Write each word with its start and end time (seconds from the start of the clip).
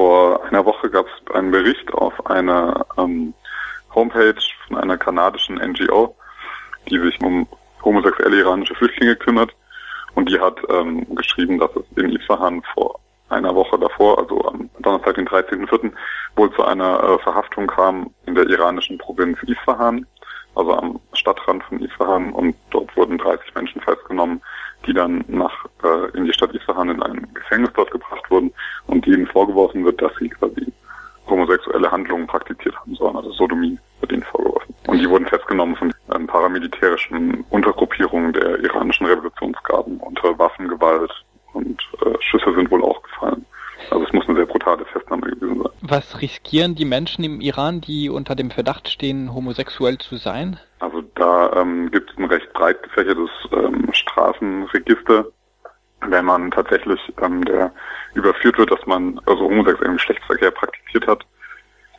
vor 0.00 0.42
einer 0.44 0.64
Woche 0.64 0.88
gab 0.88 1.04
es 1.04 1.34
einen 1.34 1.50
Bericht 1.50 1.92
auf 1.92 2.14
einer 2.24 2.86
ähm, 2.96 3.34
Homepage 3.94 4.40
von 4.66 4.78
einer 4.78 4.96
kanadischen 4.96 5.56
NGO, 5.56 6.16
die 6.88 6.98
sich 6.98 7.20
um 7.20 7.46
homosexuelle 7.84 8.38
iranische 8.38 8.74
Flüchtlinge 8.76 9.14
kümmert. 9.16 9.50
Und 10.14 10.30
die 10.30 10.40
hat 10.40 10.56
ähm, 10.70 11.06
geschrieben, 11.14 11.58
dass 11.58 11.68
es 11.76 12.02
in 12.02 12.12
Isfahan 12.12 12.62
vor 12.72 12.98
einer 13.28 13.54
Woche 13.54 13.78
davor, 13.78 14.18
also 14.18 14.42
am 14.46 14.70
Donnerstag, 14.78 15.16
den 15.16 15.28
13.04., 15.28 15.92
wohl 16.34 16.50
zu 16.54 16.64
einer 16.64 17.02
äh, 17.02 17.18
Verhaftung 17.18 17.66
kam 17.66 18.10
in 18.24 18.34
der 18.34 18.48
iranischen 18.48 18.96
Provinz 18.96 19.36
Isfahan, 19.42 20.06
also 20.54 20.78
am 20.78 20.98
Stadtrand 21.12 21.62
von 21.64 21.78
Isfahan. 21.82 22.32
Und 22.32 22.56
dort 22.70 22.96
wurden 22.96 23.18
30 23.18 23.54
Menschen 23.54 23.82
festgenommen, 23.82 24.40
die 24.86 24.94
dann 24.94 25.24
nach 25.28 25.66
äh, 25.84 26.16
in 26.16 26.24
die 26.24 26.32
Stadt 26.32 26.54
Isfahan 26.54 26.88
in 26.88 27.02
ein 27.02 27.28
Gefängnis 27.34 27.70
dort 27.74 27.90
gebracht 27.90 28.30
wurden 28.30 28.52
und 28.86 29.04
denen 29.06 29.26
vorgeworfen 29.26 29.84
wird, 29.84 30.00
dass 30.00 30.12
sie 30.18 30.28
quasi 30.28 30.72
homosexuelle 31.28 31.90
Handlungen 31.90 32.26
praktiziert 32.26 32.76
haben 32.76 32.94
sollen, 32.94 33.16
also 33.16 33.30
Sodomie 33.32 33.78
wird 34.00 34.12
ihnen 34.12 34.24
vorgeworfen. 34.24 34.74
Und 34.90 34.98
die 34.98 35.08
wurden 35.08 35.26
festgenommen 35.26 35.76
von 35.76 35.94
ähm, 36.12 36.26
paramilitärischen 36.26 37.44
Untergruppierungen 37.50 38.32
der 38.32 38.58
iranischen 38.58 39.06
Revolutionsgarden 39.06 39.98
unter 40.00 40.36
Waffengewalt 40.36 41.12
und 41.52 41.80
äh, 42.04 42.10
Schüsse 42.18 42.52
sind 42.56 42.68
wohl 42.72 42.82
auch 42.82 43.00
gefallen. 43.04 43.46
Also 43.92 44.04
es 44.04 44.12
muss 44.12 44.26
eine 44.26 44.38
sehr 44.38 44.46
brutale 44.46 44.84
Festnahme 44.86 45.30
gewesen 45.30 45.62
sein. 45.62 45.72
Was 45.82 46.20
riskieren 46.20 46.74
die 46.74 46.84
Menschen 46.84 47.22
im 47.22 47.40
Iran, 47.40 47.80
die 47.80 48.10
unter 48.10 48.34
dem 48.34 48.50
Verdacht 48.50 48.88
stehen, 48.88 49.32
homosexuell 49.32 49.98
zu 49.98 50.16
sein? 50.16 50.58
Also 50.80 51.02
da 51.14 51.52
ähm, 51.52 51.88
gibt 51.92 52.10
es 52.10 52.18
ein 52.18 52.24
recht 52.24 52.52
breit 52.52 52.82
gefächertes 52.82 53.30
ähm, 53.52 53.90
Strafenregister. 53.92 55.26
Wenn 56.00 56.24
man 56.24 56.50
tatsächlich 56.50 57.00
ähm, 57.22 57.44
der 57.44 57.70
überführt 58.14 58.58
wird, 58.58 58.72
dass 58.72 58.84
man 58.86 59.20
also 59.26 59.44
homosexuellen 59.44 59.94
Geschlechtsverkehr 59.94 60.50
praktiziert 60.50 61.06
hat, 61.06 61.24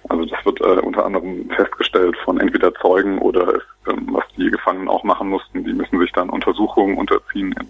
also 0.09 0.25
das 0.25 0.43
wird 0.45 0.61
äh, 0.61 0.81
unter 0.81 1.05
anderem 1.05 1.49
festgestellt 1.55 2.17
von 2.23 2.39
entweder 2.39 2.73
Zeugen 2.75 3.19
oder 3.19 3.61
ähm, 3.87 4.07
was 4.11 4.23
die 4.37 4.49
Gefangenen 4.49 4.89
auch 4.89 5.03
machen 5.03 5.29
mussten. 5.29 5.63
Die 5.63 5.73
müssen 5.73 5.99
sich 5.99 6.11
dann 6.11 6.29
Untersuchungen 6.29 6.97
unterziehen 6.97 7.53
in, 7.59 7.67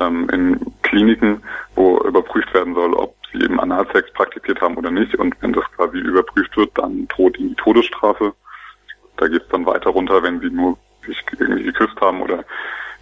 ähm, 0.00 0.28
in 0.30 0.72
Kliniken, 0.82 1.42
wo 1.74 1.98
überprüft 1.98 2.52
werden 2.54 2.74
soll, 2.74 2.94
ob 2.94 3.14
sie 3.32 3.42
eben 3.42 3.60
Analsex 3.60 4.12
praktiziert 4.12 4.60
haben 4.60 4.76
oder 4.76 4.90
nicht. 4.90 5.14
Und 5.16 5.34
wenn 5.40 5.52
das 5.52 5.64
quasi 5.76 5.98
überprüft 5.98 6.56
wird, 6.56 6.70
dann 6.78 7.08
droht 7.08 7.38
ihnen 7.38 7.50
die 7.50 7.56
Todesstrafe. 7.56 8.32
Da 9.16 9.28
geht 9.28 9.42
es 9.42 9.48
dann 9.48 9.66
weiter 9.66 9.90
runter, 9.90 10.22
wenn 10.22 10.40
sie 10.40 10.50
nur 10.50 10.78
sich 11.06 11.18
irgendwie 11.38 11.64
geküsst 11.64 12.00
haben 12.00 12.22
oder 12.22 12.44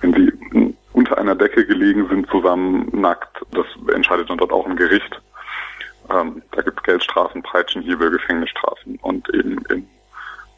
wenn 0.01 0.15
sie 0.15 0.75
unter 0.93 1.19
einer 1.19 1.35
Decke 1.35 1.67
gelegen 1.67 2.09
sind, 2.09 2.29
zusammen 2.31 2.89
nackt. 2.93 3.45
Das 3.53 3.67
entscheidet 3.95 4.31
dann 4.31 4.39
dort 4.39 4.53
auch 4.53 4.67
ein 4.67 4.77
Gericht. 4.77 5.21
Ähm, 6.11 6.43
da 6.53 6.63
gibt 6.63 6.79
es 6.79 6.85
Geldstrafen, 6.85 7.43
Peitschenhiebe, 7.43 8.11
Gefängnisstrafen 8.11 8.99
und 9.03 9.29
eben 9.35 9.59
in, 9.71 9.89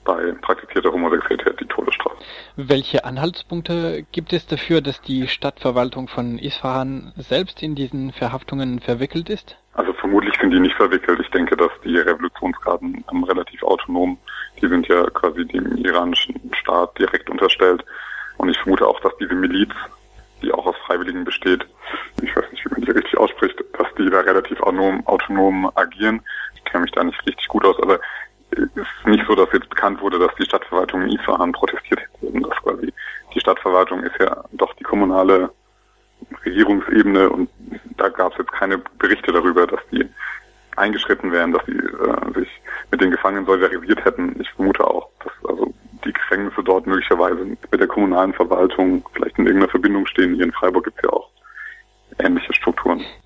bei 0.04 0.32
praktizierter 0.40 0.92
Homosexualität 0.92 1.60
die 1.60 1.66
Todesstrafe. 1.66 2.16
Welche 2.56 3.04
Anhaltspunkte 3.04 4.04
gibt 4.12 4.32
es 4.32 4.46
dafür, 4.46 4.80
dass 4.80 5.00
die 5.02 5.28
Stadtverwaltung 5.28 6.08
von 6.08 6.38
Isfahan 6.38 7.12
selbst 7.16 7.62
in 7.62 7.74
diesen 7.74 8.12
Verhaftungen 8.12 8.80
verwickelt 8.80 9.28
ist? 9.28 9.56
Also 9.74 9.92
vermutlich 9.92 10.34
sind 10.40 10.50
die 10.50 10.60
nicht 10.60 10.74
verwickelt. 10.76 11.20
Ich 11.20 11.30
denke, 11.30 11.56
dass 11.56 11.70
die 11.84 11.96
Revolutionsgarden 11.96 13.04
ähm, 13.12 13.24
relativ 13.24 13.62
autonom, 13.62 14.18
die 14.60 14.68
sind 14.68 14.88
ja 14.88 15.04
quasi 15.10 15.46
dem 15.46 15.76
iranischen 15.76 16.34
Staat 16.60 16.98
direkt 16.98 17.30
unterstellt. 17.30 17.84
Und 18.36 18.48
ich 18.48 18.58
vermute 18.58 18.86
auch, 18.86 19.00
dass 19.00 19.12
diese 19.18 19.34
Miliz, 19.34 19.70
die 20.42 20.52
auch 20.52 20.66
aus 20.66 20.76
Freiwilligen 20.86 21.24
besteht, 21.24 21.66
ich 22.22 22.34
weiß 22.34 22.50
nicht, 22.50 22.64
wie 22.64 22.70
man 22.70 22.82
die 22.82 22.90
richtig 22.90 23.16
ausspricht, 23.18 23.62
dass 23.78 23.86
die 23.98 24.10
da 24.10 24.19
relativ 24.30 24.60
autonom, 24.60 25.06
autonom 25.06 25.70
agieren. 25.74 26.22
Ich 26.54 26.64
kenne 26.64 26.82
mich 26.82 26.92
da 26.92 27.04
nicht 27.04 27.26
richtig 27.26 27.48
gut 27.48 27.64
aus, 27.64 27.76
aber 27.82 28.00
es 28.50 28.58
ist 28.58 29.06
nicht 29.06 29.24
so, 29.26 29.34
dass 29.34 29.52
jetzt 29.52 29.68
bekannt 29.68 30.00
wurde, 30.00 30.18
dass 30.18 30.34
die 30.36 30.44
Stadtverwaltung 30.44 31.02
in 31.02 31.18
Isfahan 31.18 31.52
protestiert 31.52 32.00
hätte. 32.00 32.40
Das 32.40 32.56
quasi, 32.62 32.92
die 33.34 33.40
Stadtverwaltung 33.40 34.02
ist 34.02 34.18
ja 34.18 34.44
doch 34.52 34.72
die 34.74 34.84
kommunale 34.84 35.50
Regierungsebene 36.44 37.30
und 37.30 37.48
da 37.96 38.08
gab 38.08 38.32
es 38.32 38.38
jetzt 38.38 38.52
keine 38.52 38.78
Berichte 38.98 39.32
darüber, 39.32 39.66
dass 39.66 39.80
die 39.92 40.08
eingeschritten 40.76 41.32
wären, 41.32 41.52
dass 41.52 41.64
sie 41.66 41.76
äh, 41.76 42.32
sich 42.34 42.48
mit 42.90 43.00
den 43.00 43.10
Gefangenen 43.10 43.46
solidarisiert 43.46 44.04
hätten. 44.04 44.36
Ich 44.40 44.50
vermute 44.50 44.86
auch, 44.86 45.08
dass 45.22 45.32
also 45.48 45.72
die 46.04 46.12
Gefängnisse 46.12 46.62
dort 46.62 46.86
möglicherweise 46.86 47.44
mit 47.44 47.58
der 47.72 47.86
kommunalen 47.86 48.32
Verwaltung 48.32 49.06
vielleicht 49.12 49.38
in 49.38 49.46
irgendeiner 49.46 49.70
Verbindung 49.70 50.06
stehen. 50.06 50.34
Hier 50.34 50.44
in 50.44 50.52
Freiburg 50.52 50.84
gibt 50.84 50.98
es 50.98 51.04
ja 51.04 51.10
auch. 51.10 51.29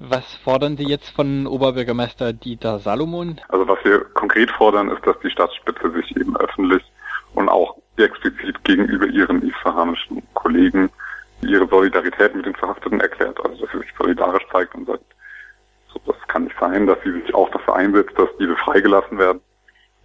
Was 0.08 0.34
fordern 0.34 0.76
Sie 0.76 0.84
jetzt 0.84 1.08
von 1.10 1.46
Oberbürgermeister 1.46 2.34
Dieter 2.34 2.78
Salomon? 2.78 3.40
Also 3.48 3.66
was 3.66 3.78
wir 3.84 4.00
konkret 4.12 4.50
fordern, 4.50 4.90
ist, 4.90 5.06
dass 5.06 5.18
die 5.20 5.30
Staatsspitze 5.30 5.90
sich 5.92 6.14
eben 6.16 6.36
öffentlich 6.36 6.82
und 7.34 7.48
auch 7.48 7.76
explizit 7.96 8.62
gegenüber 8.64 9.06
ihren 9.06 9.42
isfahanischen 9.48 10.22
Kollegen 10.34 10.90
ihre 11.40 11.66
Solidarität 11.66 12.34
mit 12.34 12.44
den 12.44 12.54
Verhafteten 12.54 13.00
erklärt. 13.00 13.38
Also 13.44 13.62
dass 13.62 13.72
sie 13.72 13.78
sich 13.78 13.94
solidarisch 13.96 14.46
zeigt 14.52 14.74
und 14.74 14.86
sagt, 14.86 15.04
so, 15.92 16.00
das 16.06 16.16
kann 16.28 16.44
nicht 16.44 16.56
sein, 16.60 16.86
dass 16.86 16.98
sie 17.02 17.12
sich 17.12 17.34
auch 17.34 17.48
dafür 17.50 17.76
einsetzt, 17.76 18.18
dass 18.18 18.28
diese 18.38 18.56
freigelassen 18.56 19.18
werden. 19.18 19.40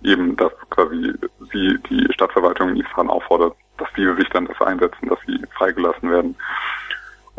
Eben, 0.03 0.38
dass 0.38 0.53
quasi 0.69 1.13
sie 1.51 1.77
die 1.89 2.07
Stadtverwaltung 2.13 2.69
in 2.69 2.77
Isfahan 2.77 3.09
auffordert, 3.09 3.53
dass 3.77 3.89
diese 3.97 4.15
sich 4.15 4.29
dann 4.29 4.45
dafür 4.45 4.67
einsetzen, 4.67 5.09
dass 5.09 5.19
sie 5.27 5.41
freigelassen 5.57 6.09
werden 6.09 6.35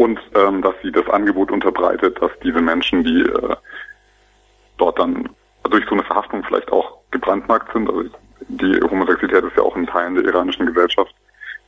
und 0.01 0.19
ähm, 0.35 0.63
dass 0.63 0.75
sie 0.83 0.91
das 0.91 1.07
Angebot 1.11 1.53
unterbreitet, 1.53 2.17
dass 2.23 2.31
diese 2.43 2.63
Menschen, 2.63 3.05
die 3.05 3.21
äh, 3.21 3.57
dort 4.79 4.99
dann 4.99 5.29
durch 5.65 5.85
so 5.85 5.91
eine 5.91 6.05
Verhaftung 6.05 6.43
vielleicht 6.43 6.73
auch 6.73 7.01
gebrandmarkt 7.11 7.71
sind, 7.75 7.87
also 7.87 8.05
die 8.49 8.81
Homosexualität 8.81 9.45
ist 9.45 9.59
ja 9.59 9.63
auch 9.63 9.77
ein 9.77 9.87
Teil 9.87 10.15
der 10.15 10.25
iranischen 10.25 10.65
Gesellschaft, 10.65 11.15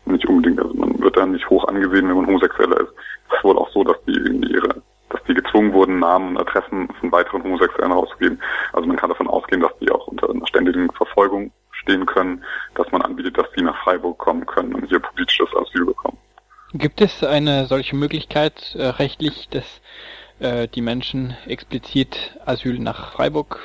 nicht 0.07 0.25
unbedingt, 0.25 0.63
also 0.63 0.73
man 0.73 0.99
wird 0.99 1.15
dann 1.19 1.33
nicht 1.33 1.49
hoch 1.51 1.69
angesehen, 1.69 2.09
wenn 2.09 2.17
man 2.17 2.27
Homosexueller 2.27 2.81
ist. 2.81 2.95
Es 3.29 3.37
ist 3.37 3.45
wohl 3.45 3.59
auch 3.59 3.69
so, 3.69 3.85
dass 3.85 4.03
die 4.07 4.15
irgendwie 4.15 4.55
ihre, 4.55 4.81
dass 5.11 5.23
die 5.29 5.35
gezwungen 5.35 5.75
wurden, 5.75 5.99
Namen 5.99 6.31
und 6.31 6.39
Adressen 6.39 6.89
von 7.01 7.13
weiteren 7.13 7.45
Homosexuellen 7.45 7.93
rauszugeben. 7.93 8.41
Also 8.73 8.89
man 8.89 8.97
kann 8.97 9.11
davon 9.11 9.29
ausgehen, 9.29 9.61
dass 9.61 9.77
die 9.79 9.91
auch 9.91 10.07
unter 10.07 10.31
einer 10.31 10.47
ständigen 10.47 10.91
Verfolgung 10.93 11.53
stehen 11.73 12.07
können, 12.07 12.43
dass 12.77 12.91
man 12.93 13.03
anbietet, 13.03 13.37
dass 13.37 13.51
die 13.53 13.63
nach 13.63 13.77
Freiburg 13.85 14.17
kommen 14.17 14.47
können 14.47 14.75
und 14.75 14.87
hier 14.87 15.01
politisches 15.01 15.55
Asyl 15.55 15.85
bekommen. 15.85 16.02
Gibt 16.75 17.03
es 17.03 17.23
eine 17.23 17.67
solche 17.67 17.97
Möglichkeit 17.97 18.75
äh, 18.75 18.87
rechtlich, 18.87 19.49
dass 19.51 19.83
äh, 20.41 20.69
die 20.69 20.81
Menschen 20.81 21.37
explizit 21.47 22.39
Asyl 22.47 22.79
nach 22.79 23.13
Freiburg 23.13 23.61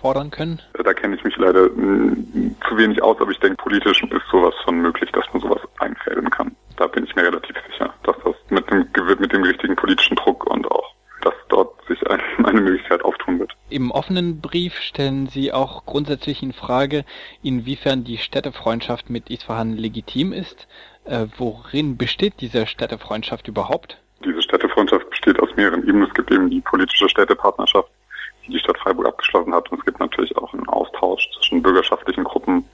fordern 0.00 0.30
können? 0.30 0.62
Da 0.84 0.94
kenne 0.94 1.16
ich 1.16 1.24
mich 1.24 1.36
leider 1.38 1.68
mh, 1.70 2.54
zu 2.68 2.76
wenig 2.76 3.02
aus, 3.02 3.20
aber 3.20 3.32
ich 3.32 3.40
denke, 3.40 3.56
politisch 3.56 4.02
ist 4.02 4.28
sowas 4.30 4.54
schon 4.64 4.80
möglich, 4.80 5.10
dass 5.12 5.24
man 5.32 5.42
sowas 5.42 5.60
einfädeln 5.78 6.30
kann. 6.30 6.54
Da 6.76 6.86
bin 6.86 7.04
ich 7.04 7.14
mir 7.16 7.24
relativ 7.24 7.56
sicher, 7.68 7.92
dass 8.04 8.16
das 8.24 8.36
mit 8.50 8.70
dem, 8.70 8.86
mit 9.18 9.32
dem 9.32 9.42
richtigen 9.42 9.74
politischen 9.74 10.16
Druck 10.16 10.46
und 10.46 10.70
auch, 10.70 10.94
dass 11.22 11.34
dort 11.48 11.74
sich 11.88 11.98
ein, 12.08 12.20
eine 12.44 12.60
Möglichkeit 12.60 13.04
auftun 13.04 13.40
wird. 13.40 13.52
Im 13.70 13.90
offenen 13.90 14.40
Brief 14.40 14.76
stellen 14.78 15.26
Sie 15.26 15.52
auch 15.52 15.84
grundsätzlich 15.84 16.42
in 16.42 16.52
Frage, 16.52 17.04
inwiefern 17.42 18.04
die 18.04 18.18
Städtefreundschaft 18.18 19.10
mit 19.10 19.30
Isfahan 19.30 19.76
legitim 19.76 20.32
ist. 20.32 20.68
Äh, 21.04 21.26
worin 21.36 21.96
besteht 21.96 22.34
diese 22.40 22.66
Städtefreundschaft 22.66 23.48
überhaupt? 23.48 23.98
Diese 24.24 24.40
Städtefreundschaft 24.42 25.10
besteht 25.10 25.40
aus 25.40 25.48
mehreren 25.56 25.82
Ebenen. 25.82 26.08
Es 26.08 26.14
gibt 26.14 26.30
eben 26.30 26.48
die 26.48 26.60
politische 26.60 27.08
Städtepartnerschaft, 27.08 27.88
die 28.46 28.52
die 28.52 28.58
Stadt 28.58 28.78
Freiburg 28.78 29.06
abgeschlossen 29.06 29.54
hat. 29.54 29.70
Und 29.70 29.80
es 29.80 29.84
gibt 29.84 29.98
natürlich 29.98 30.36
auch 30.36 30.52
einen 30.52 30.68
Austausch 30.68 31.28
zwischen 31.36 31.62
bürgerschaftlichen 31.62 32.24
Gruppen. 32.24 32.64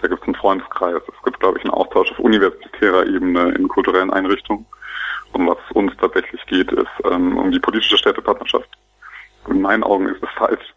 Da 0.00 0.08
gibt 0.08 0.22
es 0.22 0.26
einen 0.26 0.34
Freundeskreis. 0.34 1.02
Es 1.06 1.24
gibt, 1.24 1.38
glaube 1.38 1.58
ich, 1.58 1.64
einen 1.64 1.74
Austausch 1.74 2.10
auf 2.10 2.18
universitärer 2.18 3.06
Ebene 3.06 3.52
in 3.52 3.68
kulturellen 3.68 4.12
Einrichtungen. 4.12 4.66
Und 5.32 5.46
was 5.46 5.58
uns 5.74 5.92
tatsächlich 6.00 6.44
geht, 6.46 6.72
ist 6.72 6.88
ähm, 7.04 7.36
um 7.36 7.52
die 7.52 7.60
politische 7.60 7.98
Städtepartnerschaft. 7.98 8.68
In 9.48 9.60
meinen 9.60 9.84
Augen 9.84 10.08
ist 10.08 10.22
es 10.22 10.28
falsch, 10.36 10.74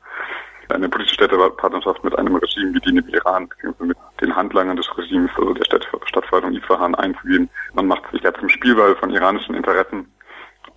eine 0.72 0.90
politische 0.90 1.16
Städtepartnerschaft 1.16 2.03
mit 2.03 2.18
einem 2.18 2.35
Regime 2.35 2.73
wie 2.73 2.79
die 2.79 2.97
im 2.97 3.08
Iran, 3.09 3.47
beziehungsweise 3.47 3.88
mit 3.88 3.97
den 4.22 4.35
Handlangern 4.35 4.78
des 4.78 4.97
Regimes, 4.97 5.32
also 5.38 5.53
der 5.53 5.66
Stadt, 5.66 5.88
Stadtverwaltung 6.06 6.53
Isfahan 6.53 6.96
einzugehen. 6.96 7.50
Man 7.73 7.88
macht 7.88 8.09
sich 8.12 8.22
ja 8.22 8.34
zum 8.34 8.50
Spielball 8.50 8.96
von 8.96 9.12
iranischen 9.12 9.56
Interessen 9.56 10.12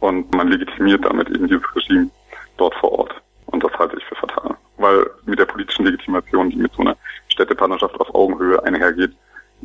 und 0.00 0.34
man 0.34 0.48
legitimiert 0.48 1.04
damit 1.04 1.28
eben 1.30 1.48
dieses 1.48 1.64
Regime 1.74 2.10
dort 2.56 2.74
vor 2.76 2.92
Ort. 2.92 3.14
Und 3.46 3.62
das 3.62 3.72
halte 3.78 3.96
ich 3.96 4.04
für 4.04 4.16
fatal. 4.16 4.56
Weil 4.78 5.06
mit 5.26 5.38
der 5.38 5.46
politischen 5.46 5.86
Legitimation, 5.86 6.50
die 6.50 6.56
mit 6.56 6.72
so 6.72 6.82
einer 6.82 6.96
Städtepartnerschaft 7.28 7.98
auf 8.00 8.14
Augenhöhe 8.14 8.62
einhergeht, 8.64 9.12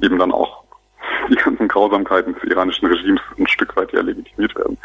eben 0.02 0.20
dann 0.20 0.32
auch 0.32 0.64
die 1.30 1.36
ganzen 1.36 1.68
Grausamkeiten 1.68 2.34
des 2.34 2.44
iranischen 2.44 2.88
Regimes 2.88 3.22
ein 3.38 3.48
Stück 3.48 3.76
weit 3.76 3.92
ja 3.94 4.02
legitimiert 4.02 4.56
werden. 4.56 4.78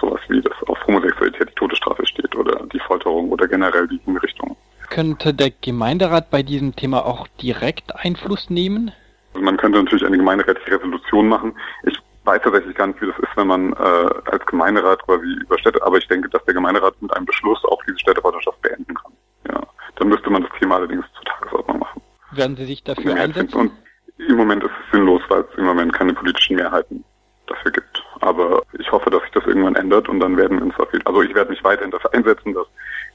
Sowas 0.00 0.20
wie, 0.28 0.40
dass 0.40 0.62
auf 0.66 0.78
Homosexualität 0.86 1.50
die 1.50 1.54
Todesstrafe 1.54 2.06
steht 2.06 2.34
oder 2.36 2.64
die 2.72 2.80
Folterung 2.80 3.30
oder 3.30 3.46
generell 3.46 3.86
die 3.88 4.00
Hinrichtung. 4.04 4.56
Könnte 4.96 5.34
der 5.34 5.50
Gemeinderat 5.50 6.30
bei 6.30 6.42
diesem 6.42 6.74
Thema 6.74 7.04
auch 7.04 7.28
direkt 7.42 7.94
Einfluss 7.94 8.48
nehmen? 8.48 8.92
Also 9.34 9.44
man 9.44 9.58
könnte 9.58 9.78
natürlich 9.78 10.06
eine 10.06 10.16
gemeinderätliche 10.16 10.72
Resolution 10.72 11.28
machen. 11.28 11.54
Ich 11.82 11.98
weiß 12.24 12.40
tatsächlich 12.42 12.74
gar 12.74 12.86
nicht, 12.86 13.02
wie 13.02 13.06
das 13.08 13.18
ist, 13.18 13.36
wenn 13.36 13.46
man 13.46 13.74
äh, 13.74 14.30
als 14.30 14.46
Gemeinderat 14.46 15.04
quasi 15.04 15.26
überstädtet, 15.42 15.82
aber 15.82 15.98
ich 15.98 16.08
denke, 16.08 16.30
dass 16.30 16.42
der 16.46 16.54
Gemeinderat 16.54 16.94
mit 17.02 17.14
einem 17.14 17.26
Beschluss 17.26 17.62
auch 17.66 17.78
diese 17.86 17.98
Städtepartnerschaft 17.98 18.58
beenden 18.62 18.94
kann. 18.94 19.12
Ja, 19.50 19.60
Dann 19.96 20.08
müsste 20.08 20.30
man 20.30 20.44
das 20.44 20.52
Thema 20.58 20.76
allerdings 20.76 21.04
zur 21.14 21.24
Tagesordnung 21.26 21.78
machen. 21.80 22.00
Werden 22.30 22.56
Sie 22.56 22.64
sich 22.64 22.82
dafür 22.82 23.16
einsetzen? 23.16 23.54
Und 23.54 23.72
im 24.16 24.36
Moment 24.36 24.64
ist 24.64 24.70
es 24.82 24.92
sinnlos, 24.92 25.20
weil 25.28 25.40
es 25.42 25.58
im 25.58 25.66
Moment 25.66 25.92
keine 25.92 26.14
politischen 26.14 26.56
Mehrheiten 26.56 27.04
dafür 27.48 27.70
gibt. 27.70 28.02
Aber 28.20 28.62
ich 28.78 28.90
hoffe, 28.90 29.10
dass 29.10 29.20
sich 29.24 29.32
das 29.32 29.44
irgendwann 29.44 29.76
ändert 29.76 30.08
und 30.08 30.20
dann 30.20 30.38
werden 30.38 30.56
wir 30.56 30.64
uns 30.64 30.78
auf 30.78 30.90
jeden 30.90 31.06
also 31.06 31.20
ich 31.20 31.34
werde 31.34 31.50
mich 31.50 31.62
weiterhin 31.62 31.90
dafür 31.90 32.14
einsetzen, 32.14 32.54
dass 32.54 32.66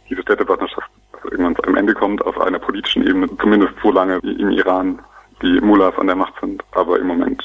diese 0.07 0.22
Städtepartnerschaft 0.22 0.90
Ende 1.81 1.95
kommt 1.95 2.24
auf 2.24 2.39
einer 2.39 2.60
politischen 2.60 3.07
Ebene, 3.07 3.28
zumindest 3.42 3.74
so 3.81 3.92
lange 3.92 4.22
wie 4.22 4.39
im 4.39 4.51
Iran 4.51 5.00
die 5.42 5.60
Mullahs 5.62 5.98
an 5.98 6.06
der 6.06 6.16
Macht 6.16 6.36
sind. 6.39 6.63
Aber 6.74 7.00
im 7.00 7.07
Moment 7.07 7.44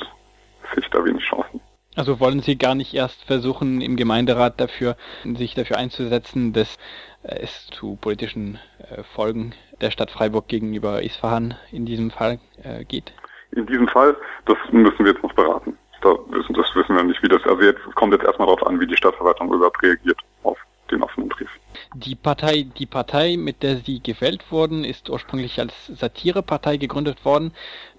sehe 0.71 0.83
ich 0.85 0.91
da 0.91 1.03
wenig 1.03 1.25
Chancen. 1.25 1.59
Also 1.97 2.21
wollen 2.21 2.41
Sie 2.41 2.59
gar 2.59 2.75
nicht 2.75 2.93
erst 2.93 3.25
versuchen, 3.25 3.81
im 3.81 3.97
Gemeinderat 3.97 4.61
dafür, 4.61 4.97
sich 5.25 5.55
dafür 5.55 5.79
einzusetzen, 5.79 6.53
dass 6.53 6.77
es 7.23 7.69
zu 7.69 7.97
politischen 7.99 8.59
äh, 8.79 9.03
Folgen 9.15 9.55
der 9.81 9.91
Stadt 9.91 10.11
Freiburg 10.11 10.49
gegenüber 10.49 11.03
Isfahan 11.03 11.55
in 11.73 11.87
diesem 11.87 12.11
Fall 12.11 12.38
äh, 12.62 12.85
geht? 12.85 13.15
In 13.53 13.65
diesem 13.65 13.88
Fall, 13.88 14.15
das 14.44 14.59
müssen 14.71 14.99
wir 14.99 15.12
jetzt 15.12 15.23
noch 15.23 15.33
beraten. 15.33 15.79
Da 16.03 16.11
wissen, 16.29 16.53
das 16.53 16.67
wissen 16.75 16.94
wir 16.94 17.05
nicht, 17.05 17.23
wie 17.23 17.29
das, 17.29 17.43
also 17.44 17.62
jetzt 17.62 17.81
kommt 17.94 18.12
jetzt 18.12 18.27
erstmal 18.27 18.49
darauf 18.49 18.67
an, 18.67 18.79
wie 18.79 18.87
die 18.87 18.99
Stadtverwaltung 18.99 19.50
überhaupt 19.50 19.83
reagiert 19.83 20.21
auf 20.43 20.59
den 20.91 21.03
offenen 21.03 21.31
Brief. 21.31 21.49
Die 21.98 22.14
Partei, 22.14 22.66
die 22.78 22.84
Partei, 22.84 23.38
mit 23.38 23.62
der 23.62 23.78
Sie 23.78 24.02
gewählt 24.02 24.52
wurden, 24.52 24.84
ist 24.84 25.08
ursprünglich 25.08 25.58
als 25.58 25.72
Satirepartei 25.87 26.76
gegründet 26.76 27.25
worden. 27.25 27.52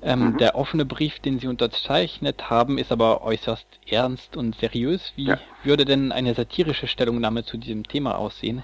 Ähm, 0.04 0.34
mhm. 0.34 0.38
Der 0.38 0.56
offene 0.56 0.86
Brief, 0.86 1.18
den 1.20 1.40
Sie 1.40 1.48
unterzeichnet 1.48 2.48
haben, 2.52 2.78
ist 2.78 2.92
aber 2.92 3.24
äußerst 3.24 3.66
ernst 3.90 4.38
und 4.38 4.54
seriös. 4.56 5.14
Wie 5.16 5.30
ja. 5.30 5.40
würde 5.64 5.84
denn 5.84 6.12
eine 6.12 6.36
satirische 6.36 6.86
Stellungnahme 6.86 7.44
zu 7.44 7.58
diesem 7.58 7.88
Thema 7.88 8.20
aussehen? 8.20 8.64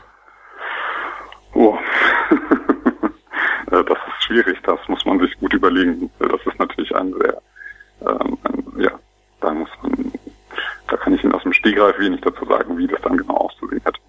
Oh, 1.56 1.76
das 3.72 3.88
ist 3.88 4.24
schwierig. 4.26 4.60
Das 4.62 4.80
muss 4.88 5.04
man 5.04 5.20
sich 5.20 5.36
gut 5.40 5.54
überlegen. 5.54 6.12
Das 6.20 6.42
ist 6.46 6.60
natürlich 6.60 6.96
ein 6.96 7.12
sehr, 7.12 7.42
ähm, 8.02 8.38
ein, 8.44 8.84
ja, 8.84 8.92
da 9.42 9.52
muss 9.52 9.70
man, 9.82 10.14
da 10.90 10.98
kann 10.98 11.16
ich 11.16 11.24
Ihnen 11.24 11.34
aus 11.34 11.42
dem 11.42 11.54
Stegreif 11.54 11.98
wenig 11.98 12.22
dazu 12.22 12.46
sagen, 12.46 12.78
wie 12.78 12.86
das 12.86 13.02
dann 13.02 13.18
genau 13.18 13.38
auszusehen 13.38 13.84
hat. 13.84 14.00